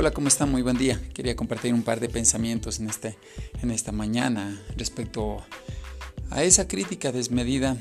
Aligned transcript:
Hola, 0.00 0.12
¿cómo 0.12 0.28
están? 0.28 0.50
Muy 0.50 0.62
buen 0.62 0.78
día. 0.78 0.98
Quería 1.12 1.36
compartir 1.36 1.74
un 1.74 1.82
par 1.82 2.00
de 2.00 2.08
pensamientos 2.08 2.80
en, 2.80 2.88
este, 2.88 3.18
en 3.60 3.70
esta 3.70 3.92
mañana 3.92 4.58
respecto 4.74 5.44
a 6.30 6.42
esa 6.42 6.66
crítica 6.66 7.12
desmedida 7.12 7.76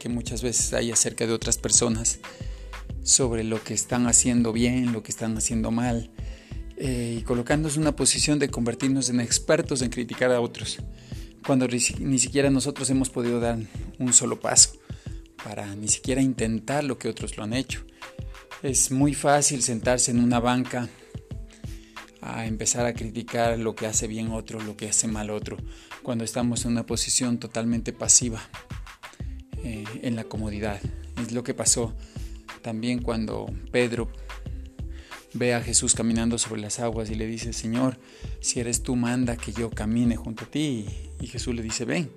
que 0.00 0.08
muchas 0.08 0.42
veces 0.42 0.72
hay 0.72 0.90
acerca 0.90 1.24
de 1.24 1.32
otras 1.32 1.56
personas 1.56 2.18
sobre 3.04 3.44
lo 3.44 3.62
que 3.62 3.74
están 3.74 4.08
haciendo 4.08 4.52
bien, 4.52 4.92
lo 4.92 5.04
que 5.04 5.12
están 5.12 5.36
haciendo 5.36 5.70
mal, 5.70 6.10
eh, 6.78 7.18
y 7.20 7.22
colocándonos 7.22 7.76
en 7.76 7.82
una 7.82 7.94
posición 7.94 8.40
de 8.40 8.48
convertirnos 8.48 9.08
en 9.08 9.20
expertos 9.20 9.82
en 9.82 9.90
criticar 9.90 10.32
a 10.32 10.40
otros, 10.40 10.78
cuando 11.46 11.68
ni 11.68 12.18
siquiera 12.18 12.50
nosotros 12.50 12.90
hemos 12.90 13.08
podido 13.08 13.38
dar 13.38 13.56
un 14.00 14.12
solo 14.12 14.40
paso 14.40 14.72
para 15.44 15.76
ni 15.76 15.86
siquiera 15.86 16.20
intentar 16.20 16.82
lo 16.82 16.98
que 16.98 17.08
otros 17.08 17.36
lo 17.36 17.44
han 17.44 17.52
hecho. 17.52 17.84
Es 18.64 18.90
muy 18.90 19.14
fácil 19.14 19.62
sentarse 19.62 20.10
en 20.10 20.18
una 20.18 20.40
banca 20.40 20.88
a 22.34 22.46
empezar 22.46 22.86
a 22.86 22.94
criticar 22.94 23.58
lo 23.58 23.74
que 23.74 23.86
hace 23.86 24.06
bien 24.06 24.32
otro, 24.32 24.60
lo 24.60 24.76
que 24.76 24.88
hace 24.88 25.06
mal 25.08 25.30
otro, 25.30 25.56
cuando 26.02 26.24
estamos 26.24 26.64
en 26.64 26.72
una 26.72 26.86
posición 26.86 27.38
totalmente 27.38 27.92
pasiva 27.92 28.40
eh, 29.62 29.84
en 30.02 30.16
la 30.16 30.24
comodidad. 30.24 30.80
Es 31.20 31.32
lo 31.32 31.44
que 31.44 31.54
pasó 31.54 31.94
también 32.62 33.00
cuando 33.00 33.46
Pedro 33.70 34.10
ve 35.34 35.54
a 35.54 35.62
Jesús 35.62 35.94
caminando 35.94 36.38
sobre 36.38 36.60
las 36.60 36.80
aguas 36.80 37.10
y 37.10 37.14
le 37.14 37.26
dice, 37.26 37.52
Señor, 37.52 37.98
si 38.40 38.60
eres 38.60 38.82
tú, 38.82 38.96
manda 38.96 39.36
que 39.36 39.52
yo 39.52 39.70
camine 39.70 40.16
junto 40.16 40.44
a 40.44 40.50
ti. 40.50 40.86
Y 41.20 41.26
Jesús 41.26 41.54
le 41.54 41.62
dice, 41.62 41.84
ven. 41.84 42.10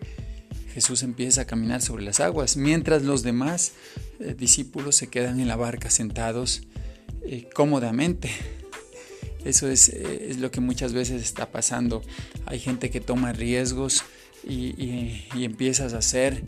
Jesús 0.73 1.03
empieza 1.03 1.41
a 1.41 1.45
caminar 1.45 1.81
sobre 1.81 2.03
las 2.03 2.19
aguas, 2.19 2.55
mientras 2.55 3.03
los 3.03 3.23
demás 3.23 3.73
eh, 4.19 4.35
discípulos 4.37 4.95
se 4.95 5.07
quedan 5.07 5.39
en 5.39 5.47
la 5.47 5.55
barca 5.55 5.89
sentados 5.89 6.61
eh, 7.23 7.49
cómodamente. 7.53 8.29
Eso 9.45 9.69
es, 9.69 9.89
eh, 9.89 10.27
es, 10.29 10.37
lo 10.39 10.51
que 10.51 10.61
muchas 10.61 10.93
veces 10.93 11.21
está 11.23 11.51
pasando. 11.51 12.01
Hay 12.45 12.59
gente 12.59 12.89
que 12.89 13.01
toma 13.01 13.31
riesgos 13.33 14.03
y, 14.43 14.75
y 15.35 15.43
empiezas 15.43 15.93
a 15.93 15.99
hacer 15.99 16.43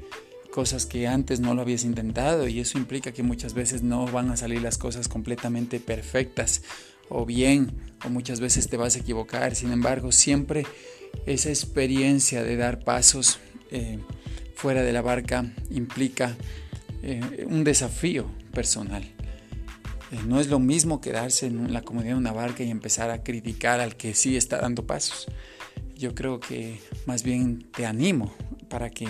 cosas 0.52 0.86
que 0.86 1.08
antes 1.08 1.40
no 1.40 1.54
lo 1.54 1.62
habías 1.62 1.84
intentado 1.84 2.48
y 2.48 2.60
eso 2.60 2.78
implica 2.78 3.12
que 3.12 3.24
muchas 3.24 3.54
veces 3.54 3.82
no 3.82 4.06
van 4.06 4.30
a 4.30 4.38
salir 4.38 4.62
las 4.62 4.78
cosas 4.78 5.08
completamente 5.08 5.80
perfectas 5.80 6.62
o 7.10 7.26
bien 7.26 7.72
o 8.06 8.10
muchas 8.10 8.40
veces 8.40 8.70
te 8.70 8.78
vas 8.78 8.96
a 8.96 9.00
equivocar. 9.00 9.56
Sin 9.56 9.72
embargo, 9.72 10.12
siempre 10.12 10.66
esa 11.26 11.50
experiencia 11.50 12.44
de 12.44 12.56
dar 12.58 12.84
pasos 12.84 13.40
eh, 13.72 14.00
fuera 14.56 14.84
de 14.84 14.94
la 14.94 15.02
barca 15.02 15.46
implica 15.70 16.36
eh, 17.02 17.46
un 17.48 17.64
desafío 17.64 18.30
personal. 18.54 19.04
Eh, 20.12 20.20
no 20.26 20.40
es 20.40 20.48
lo 20.48 20.60
mismo 20.60 21.02
quedarse 21.02 21.48
en 21.48 21.74
la 21.74 21.82
comodidad 21.82 22.14
de 22.14 22.20
una 22.20 22.34
barca 22.34 22.64
y 22.64 22.70
empezar 22.70 23.10
a 23.10 23.24
criticar 23.24 23.80
al 23.80 23.96
que 23.96 24.14
sí 24.14 24.36
está 24.36 24.58
dando 24.58 24.86
pasos. 24.86 25.28
Yo 25.96 26.16
creo 26.16 26.40
que 26.40 26.80
más 27.06 27.24
bien 27.24 27.70
te 27.72 27.86
animo 27.86 28.34
para 28.72 28.90
que 28.90 29.08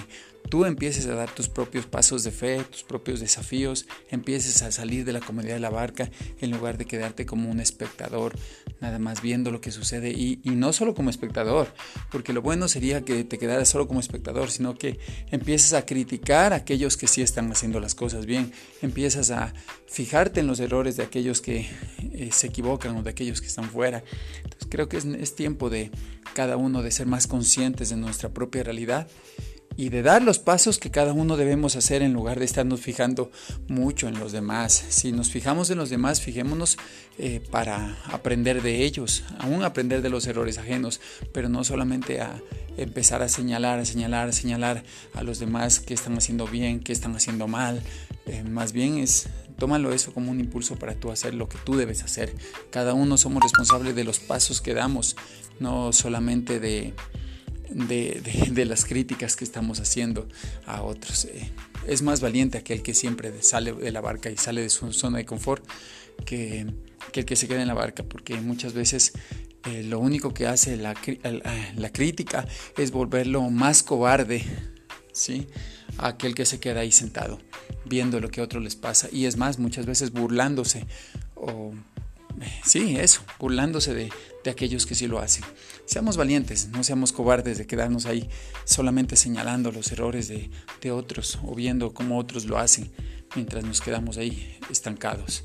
tú 0.50 0.66
empieces 0.66 1.06
a 1.06 1.14
dar 1.14 1.34
tus 1.34 1.48
propios 1.48 1.86
pasos 1.86 2.23
de 2.23 2.31
fe, 2.31 2.64
tus 2.64 2.84
propios 2.84 3.20
desafíos, 3.20 3.86
empieces 4.09 4.64
a 4.64 4.72
salir 4.72 5.06
de 5.06 5.14
la 5.14 5.20
comodidad 5.20 5.53
de 5.53 5.59
la 5.59 5.70
barca 5.70 6.09
en 6.42 6.50
lugar 6.50 6.78
de 6.80 6.86
quedarte 6.86 7.28
como 7.28 7.50
un 7.50 7.59
espectador, 7.59 8.34
nada 8.81 8.98
más 8.98 9.22
viendo 9.22 9.52
lo 9.52 9.62
que 9.62 9.72
sucede 9.72 10.09
y, 10.09 10.42
no 10.44 10.73
solo 10.73 10.95
como 10.95 11.12
espectador, 11.12 11.68
porque 12.12 12.34
lo 12.34 12.42
bueno 12.42 12.68
sería 12.68 13.06
que 13.06 13.23
te 13.23 13.38
quedaras 13.38 13.70
solo 13.70 13.88
como 13.88 14.00
espectador, 14.00 14.50
sino 14.50 14.76
que 14.78 15.00
empieces 15.30 15.73
a 15.73 15.86
criticar 15.86 16.53
a 16.53 16.58
aquellos 16.58 16.98
que 16.98 17.08
sí 17.08 17.22
están 17.22 17.50
haciendo 17.52 17.80
las 17.80 17.94
cosas 17.94 18.25
bien, 18.25 18.52
empiezas 18.81 19.30
a 19.30 19.53
fijarte 19.88 20.40
en 20.40 20.48
los 20.48 20.59
errores 20.59 20.98
de 20.98 21.03
aquellos 21.03 21.40
que 21.40 21.70
eh, 22.14 22.30
se 22.31 22.48
equivocan 22.48 22.98
o 22.98 23.03
de 23.03 23.12
aquellos 23.12 23.42
que 23.42 23.48
están 23.48 23.70
fuera. 23.70 24.03
Entonces 24.38 24.68
creo 24.70 24.90
que 24.90 24.98
es, 24.98 25.06
es 25.06 25.36
tiempo 25.36 25.70
de 25.70 25.92
cada 26.34 26.58
uno 26.58 26.81
de 26.81 26.92
ser 26.92 27.06
más 27.06 27.28
conscientes 27.28 27.90
de 27.90 27.97
nuestra 27.97 28.30
propia 28.30 28.63
realidad 28.63 29.07
y 29.78 29.90
de 29.90 30.02
dar 30.02 30.22
los 30.22 30.40
pasos 30.40 30.78
que 30.78 30.92
cada 30.92 31.14
uno 31.14 31.38
debemos 31.38 31.76
hacer 31.76 32.02
en 32.02 32.14
lugar 32.14 32.40
de 32.40 32.46
estarnos 32.46 32.82
fijando 32.82 33.32
mucho 33.68 34.08
en 34.08 34.20
los 34.20 34.32
demás. 34.32 34.74
Si 34.90 35.12
nos 35.12 35.32
fijamos 35.32 35.70
en 35.70 35.78
los 35.78 35.90
demás, 35.90 36.22
fijémonos 36.22 36.78
eh, 37.18 37.42
para 37.52 37.98
aprender 38.06 38.62
de 38.62 38.84
ellos, 38.84 39.24
aún 39.40 39.64
aprender 39.64 40.02
de 40.02 40.10
los 40.10 40.28
errores 40.28 40.58
ajenos, 40.58 41.00
pero 41.34 41.50
no 41.50 41.64
solamente 41.64 42.22
a 42.22 42.42
empezar 42.78 43.22
a 43.22 43.30
señalar, 43.30 43.80
a 43.80 43.86
señalar, 43.86 44.30
a 44.30 44.34
señalar 44.34 44.84
a 45.14 45.24
los 45.24 45.40
demás 45.40 45.80
que 45.80 45.94
están 45.94 46.18
haciendo 46.18 46.48
bien, 46.48 46.80
que 46.80 46.94
están 46.94 47.16
haciendo 47.16 47.48
mal. 47.48 47.81
Eh, 48.26 48.44
más 48.44 48.72
bien 48.72 48.98
es 48.98 49.28
tómalo 49.62 49.94
eso 49.94 50.12
como 50.12 50.31
un 50.31 50.40
impulso 50.40 50.76
para 50.76 50.96
tú 50.96 51.12
hacer 51.12 51.36
lo 51.36 51.48
que 51.48 51.60
tú 51.64 51.76
debes 51.76 52.02
hacer. 52.02 52.34
Cada 52.72 52.96
uno 52.96 53.16
somos 53.16 53.44
responsables 53.44 53.96
de 53.96 54.04
los 54.04 54.20
pasos 54.20 54.60
que 54.60 54.74
damos, 54.74 55.16
no 55.60 55.94
solamente 55.94 56.60
de 56.60 56.96
de, 57.72 58.66
las 58.66 58.86
críticas 58.86 59.36
que 59.36 59.44
estamos 59.44 59.80
haciendo 59.80 60.28
a 60.66 60.82
otros. 60.82 61.26
Eh, 61.26 61.52
es 61.88 62.02
más 62.02 62.22
valiente 62.22 62.58
aquel 62.58 62.84
que 62.84 62.94
siempre 62.94 63.42
sale 63.42 63.74
de 63.74 63.92
la 63.92 64.02
barca 64.02 64.30
y 64.30 64.38
sale 64.38 64.62
de 64.62 64.70
su 64.70 64.94
zona 64.94 65.20
de 65.20 65.26
confort 65.26 65.66
que, 66.26 66.68
el 67.14 67.26
que 67.26 67.36
se 67.36 67.48
queda 67.48 67.62
en 67.62 67.68
la 67.68 67.74
barca, 67.74 68.04
porque 68.04 68.36
muchas 68.36 68.74
veces 68.74 69.14
eh, 69.66 69.84
lo 69.84 70.00
único 70.00 70.34
que 70.34 70.48
hace 70.48 70.78
la, 70.78 70.96
la, 71.76 71.92
crítica 71.92 72.48
es 72.78 72.92
volverlo 72.92 73.50
más 73.50 73.84
cobarde, 73.84 74.44
¿sí? 75.12 75.48
A 75.98 76.10
aquel 76.10 76.36
que 76.36 76.46
se 76.46 76.60
queda 76.60 76.81
ahí 76.81 76.92
sentado, 76.92 77.40
viendo 77.86 78.20
lo 78.20 78.30
que 78.30 78.42
a 78.42 78.44
otros 78.44 78.64
les 78.64 78.76
pasa, 78.76 79.10
y 79.12 79.26
es 79.26 79.38
más, 79.38 79.60
muchas 79.60 79.86
veces 79.86 80.12
burlándose 80.12 80.86
o 81.36 81.74
sí, 82.66 82.97
eso, 82.97 83.22
burlándose 83.40 83.94
de, 83.94 84.12
aquellos 84.50 84.85
que 84.85 84.96
sí 84.96 85.07
lo 85.07 85.19
hacen. 85.19 85.44
Seamos 85.85 86.18
valientes, 86.18 86.69
no 86.69 86.84
seamos 86.84 87.13
cobardes 87.13 87.57
de 87.57 87.68
quedarnos 87.68 88.06
ahí 88.06 88.28
solamente 88.66 89.16
señalando 89.16 89.72
los 89.72 89.91
errores 89.91 90.28
de, 90.29 90.91
otros 90.91 91.38
o 91.44 91.53
viendo 91.53 91.94
cómo 91.94 92.18
otros 92.18 92.46
lo 92.46 92.57
hacen 92.57 92.91
mientras 93.35 93.63
nos 93.63 93.81
quedamos 93.81 94.18
ahí 94.18 94.57
estancados. 94.69 95.44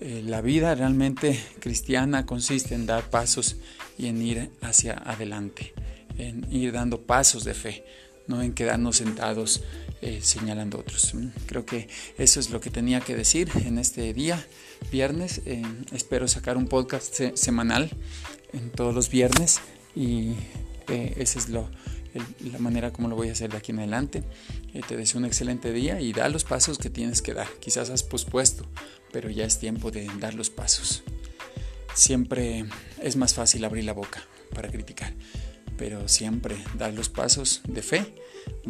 Eh, 0.00 0.22
la 0.24 0.40
vida 0.40 0.74
realmente 0.74 1.38
cristiana 1.60 2.26
consiste 2.26 2.74
en 2.74 2.86
dar 2.86 3.10
pasos 3.10 3.56
y 3.98 4.06
en 4.06 4.22
ir 4.22 4.50
hacia 4.62 4.94
adelante, 4.94 5.74
en 6.16 6.50
ir 6.50 6.72
dando 6.72 7.02
pasos 7.02 7.44
de 7.44 7.54
fe, 7.54 7.84
no 8.26 8.42
en 8.42 8.52
quedarnos 8.52 8.96
sentados 8.96 9.62
eh, 10.00 10.20
señalando 10.20 10.80
otros. 10.80 11.14
Mm, 11.14 11.28
creo 11.46 11.64
que 11.64 11.88
eso 12.18 12.40
es 12.40 12.50
lo 12.50 12.60
que 12.60 12.70
tenía 12.70 13.00
que 13.00 13.14
decir 13.14 13.48
en 13.64 13.78
este 13.78 14.12
día, 14.12 14.44
viernes. 14.90 15.42
Eh, 15.46 15.62
espero 15.92 16.26
sacar 16.26 16.56
un 16.56 16.66
podcast 16.66 17.20
semanal 17.34 17.90
en 18.52 18.70
todos 18.70 18.94
los 18.94 19.08
viernes 19.10 19.60
y 19.94 20.32
eh, 20.88 21.14
esa 21.18 21.38
es 21.38 21.48
la 21.50 21.68
manera 22.58 22.92
como 22.92 23.06
lo 23.06 23.14
voy 23.14 23.28
a 23.28 23.32
hacer 23.32 23.50
de 23.50 23.58
aquí 23.58 23.70
en 23.70 23.78
adelante. 23.78 24.24
te 24.88 24.96
deseo 24.96 25.20
un 25.20 25.24
excelente 25.24 25.72
día 25.72 26.00
y 26.00 26.12
da 26.12 26.28
los 26.28 26.42
pasos 26.42 26.78
que 26.78 26.90
tienes 26.90 27.22
que 27.22 27.32
dar. 27.32 27.48
Quizás 27.60 27.88
has 27.90 28.02
pospuesto, 28.02 28.66
pero 29.12 29.30
ya 29.30 29.44
es 29.44 29.60
tiempo 29.60 29.92
de 29.92 30.10
dar 30.18 30.34
los 30.34 30.50
pasos. 30.50 31.04
Siempre 31.94 32.64
es 33.00 33.14
más 33.14 33.34
fácil 33.34 33.64
abrir 33.64 33.84
la 33.84 33.92
boca 33.92 34.26
para 34.52 34.68
criticar 34.68 35.14
pero 35.76 36.08
siempre 36.08 36.56
dar 36.76 36.92
los 36.94 37.08
pasos 37.08 37.62
de 37.66 37.82
fe 37.82 38.14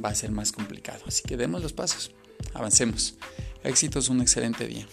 va 0.02 0.10
a 0.10 0.14
ser 0.14 0.30
más 0.30 0.52
complicado. 0.52 1.00
Así 1.06 1.22
que 1.22 1.36
demos 1.36 1.62
los 1.62 1.72
pasos, 1.72 2.12
avancemos. 2.54 3.14
Éxitos, 3.64 4.08
un 4.08 4.20
excelente 4.20 4.66
día. 4.66 4.86